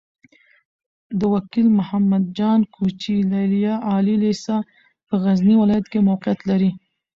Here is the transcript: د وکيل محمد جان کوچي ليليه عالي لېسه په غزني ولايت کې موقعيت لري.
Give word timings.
د 1.19 1.21
وکيل 1.33 1.67
محمد 1.77 2.23
جان 2.37 2.59
کوچي 2.75 3.15
ليليه 3.31 3.75
عالي 3.87 4.15
لېسه 4.23 4.55
په 5.07 5.13
غزني 5.23 5.55
ولايت 5.61 5.85
کې 5.91 5.99
موقعيت 6.09 6.39
لري. 6.49 6.71